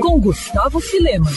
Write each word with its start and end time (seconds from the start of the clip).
Com 0.00 0.20
Gustavo 0.20 0.78
Filema. 0.78 1.28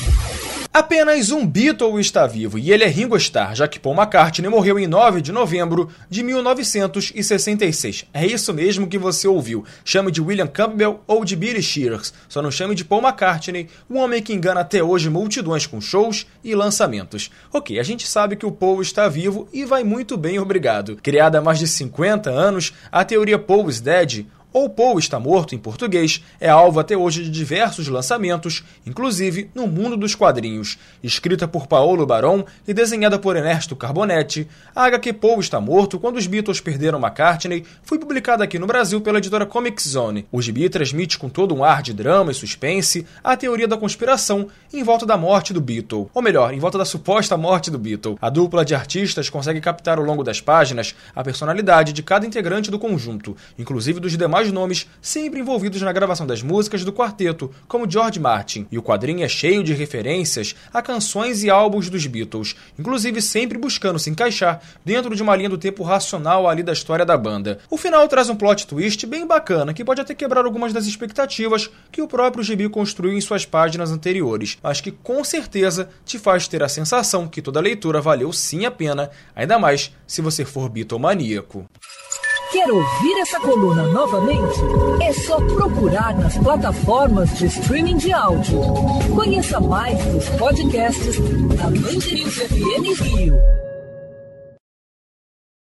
Apenas 0.71 1.31
um 1.31 1.47
Beatle 1.47 1.99
está 1.99 2.27
vivo 2.27 2.59
e 2.59 2.71
ele 2.71 2.83
é 2.83 2.87
Ringo 2.87 3.15
Starr, 3.15 3.55
já 3.55 3.67
que 3.67 3.79
Paul 3.79 3.95
McCartney 3.95 4.49
morreu 4.49 4.77
em 4.77 4.85
9 4.85 5.21
de 5.21 5.31
novembro 5.31 5.89
de 6.09 6.21
1966. 6.21 8.05
É 8.13 8.25
isso 8.25 8.53
mesmo 8.53 8.85
que 8.85 8.97
você 8.97 9.27
ouviu. 9.27 9.63
Chame 9.85 10.11
de 10.11 10.21
William 10.21 10.47
Campbell 10.47 10.99
ou 11.07 11.25
de 11.25 11.35
Billy 11.35 11.63
Shears, 11.63 12.13
só 12.27 12.41
não 12.41 12.51
chame 12.51 12.75
de 12.75 12.83
Paul 12.83 13.01
McCartney, 13.01 13.69
o 13.89 13.97
homem 13.97 14.21
que 14.21 14.33
engana 14.33 14.59
até 14.59 14.83
hoje 14.83 15.09
multidões 15.09 15.65
com 15.65 15.79
shows 15.79 16.27
e 16.43 16.53
lançamentos. 16.53 17.31
Ok, 17.53 17.79
a 17.79 17.83
gente 17.83 18.05
sabe 18.05 18.35
que 18.35 18.45
o 18.45 18.51
Paul 18.51 18.81
está 18.81 19.07
vivo 19.07 19.47
e 19.53 19.63
vai 19.63 19.83
muito 19.83 20.17
bem, 20.17 20.39
obrigado. 20.39 20.97
Criada 20.97 21.39
há 21.39 21.41
mais 21.41 21.57
de 21.57 21.67
50 21.67 22.29
anos, 22.29 22.73
a 22.91 23.03
teoria 23.05 23.39
Paul 23.39 23.69
is 23.69 23.79
Dead 23.79 24.25
ou 24.55 24.69
Paul 24.69 24.97
está 24.97 25.19
morto 25.19 25.53
em 25.53 25.57
português, 25.57 26.23
é 26.39 26.47
alvo 26.47 26.79
até 26.79 26.95
hoje 26.95 27.23
de 27.23 27.29
diversos 27.29 27.89
lançamentos, 27.89 28.63
inclusive 28.87 29.51
no 29.53 29.67
mundo 29.67 29.97
dos 29.97 30.15
quadrinhos. 30.15 30.77
Escrita 31.03 31.45
por 31.45 31.67
Paolo 31.67 32.05
Baron 32.05 32.45
e 32.65 32.73
desenhada 32.73 33.19
por 33.19 33.35
Ernesto 33.35 33.75
Carbonetti, 33.75 34.47
a 34.73 34.85
HQ 34.85 35.11
Paul 35.11 35.41
está 35.41 35.59
morto 35.59 35.99
quando 35.99 36.15
os 36.15 36.25
Beatles 36.25 36.61
perderam 36.61 37.01
McCartney 37.01 37.65
foi 37.83 37.99
publicada 37.99 38.45
aqui 38.45 38.57
no 38.57 38.65
Brasil 38.65 39.01
pela 39.01 39.17
editora 39.17 39.45
Comic 39.45 39.85
Zone. 39.85 40.25
O 40.31 40.41
gibi 40.41 40.69
transmite 40.69 41.19
com 41.19 41.27
todo 41.27 41.53
um 41.53 41.61
ar 41.61 41.81
de 41.81 41.91
drama 41.91 42.31
e 42.31 42.33
suspense 42.33 43.05
a 43.21 43.35
teoria 43.35 43.67
da 43.67 43.75
conspiração 43.75 44.47
em 44.71 44.83
volta 44.83 45.05
da 45.05 45.17
morte 45.17 45.51
do 45.51 45.59
Beatle, 45.59 46.09
ou 46.13 46.21
melhor, 46.21 46.53
em 46.53 46.59
volta 46.59 46.77
da 46.77 46.85
suposta 46.85 47.35
morte 47.35 47.69
do 47.69 47.77
Beatle. 47.77 48.17
A 48.21 48.29
dupla 48.29 48.63
de 48.63 48.73
artistas 48.73 49.29
consegue 49.29 49.59
captar 49.59 49.97
ao 49.97 50.05
longo 50.05 50.23
das 50.23 50.39
páginas 50.39 50.95
a 51.13 51.21
personalidade 51.21 51.91
de 51.91 52.01
cada 52.01 52.25
integrante 52.25 52.71
do 52.71 52.79
conjunto, 52.79 53.35
inclusive 53.59 53.99
dos 53.99 54.17
demais 54.17 54.44
vários 54.45 54.51
nomes 54.51 54.87
sempre 55.01 55.39
envolvidos 55.39 55.81
na 55.81 55.91
gravação 55.91 56.27
das 56.27 56.43
músicas 56.43 56.83
do 56.83 56.93
quarteto, 56.93 57.51
como 57.67 57.89
George 57.89 58.19
Martin, 58.19 58.67
e 58.71 58.77
o 58.77 58.83
quadrinho 58.83 59.23
é 59.23 59.27
cheio 59.27 59.63
de 59.63 59.73
referências 59.73 60.55
a 60.73 60.81
canções 60.81 61.43
e 61.43 61.49
álbuns 61.49 61.89
dos 61.89 62.05
Beatles, 62.05 62.55
inclusive 62.77 63.21
sempre 63.21 63.57
buscando 63.57 63.97
se 63.97 64.09
encaixar 64.09 64.61
dentro 64.83 65.15
de 65.15 65.23
uma 65.23 65.35
linha 65.35 65.49
do 65.49 65.57
tempo 65.57 65.83
racional 65.83 66.47
ali 66.47 66.61
da 66.61 66.73
história 66.73 67.05
da 67.05 67.17
banda. 67.17 67.59
O 67.69 67.77
final 67.77 68.07
traz 68.07 68.29
um 68.29 68.35
plot 68.35 68.67
twist 68.67 69.05
bem 69.07 69.25
bacana, 69.25 69.73
que 69.73 69.85
pode 69.85 70.01
até 70.01 70.13
quebrar 70.13 70.45
algumas 70.45 70.73
das 70.73 70.85
expectativas 70.85 71.69
que 71.91 72.01
o 72.01 72.07
próprio 72.07 72.43
gibi 72.43 72.69
construiu 72.69 73.17
em 73.17 73.21
suas 73.21 73.45
páginas 73.45 73.91
anteriores, 73.91 74.57
mas 74.61 74.81
que 74.81 74.91
com 74.91 75.23
certeza 75.23 75.89
te 76.05 76.19
faz 76.19 76.47
ter 76.47 76.61
a 76.61 76.69
sensação 76.69 77.27
que 77.27 77.41
toda 77.41 77.59
leitura 77.59 78.01
valeu 78.01 78.31
sim 78.31 78.65
a 78.65 78.71
pena, 78.71 79.09
ainda 79.35 79.57
mais 79.57 79.91
se 80.05 80.21
você 80.21 80.45
for 80.45 80.69
Beatlemaníaco. 80.69 81.65
Quer 82.55 82.71
ouvir 82.71 83.17
essa 83.19 83.37
coluna 83.37 83.83
novamente? 83.89 84.61
É 85.03 85.11
só 85.11 85.41
procurar 85.41 86.15
nas 86.15 86.37
plataformas 86.37 87.37
de 87.37 87.47
streaming 87.47 87.97
de 87.97 88.13
áudio. 88.13 88.61
Conheça 89.13 89.59
mais 89.59 90.01
dos 90.05 90.29
podcasts 90.29 91.19
da 91.57 91.65
Mandirinhos 91.65 92.35
FM 92.35 93.01
Rio. 93.01 93.64